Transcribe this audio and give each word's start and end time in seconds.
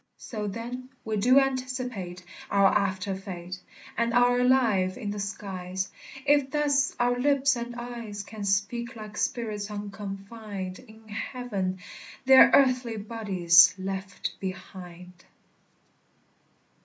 So, 0.17 0.47
then, 0.47 0.89
we 1.05 1.17
do 1.17 1.37
anticipate 1.39 2.23
Our 2.49 2.69
after 2.75 3.13
fate, 3.15 3.61
And 3.95 4.15
are 4.15 4.39
alive 4.39 4.97
i' 4.99 5.05
the 5.05 5.19
skies, 5.19 5.91
If 6.25 6.49
thus 6.49 6.95
our 6.99 7.19
lips 7.19 7.55
and 7.55 7.75
eyes 7.75 8.23
Can 8.23 8.43
speak 8.43 8.95
like 8.95 9.15
spirits 9.15 9.69
unconfined 9.69 10.79
In 10.79 11.07
heaven, 11.07 11.77
their 12.25 12.49
earthly 12.51 12.97
bodies 12.97 13.75
left 13.77 14.31
behind. 14.39 15.23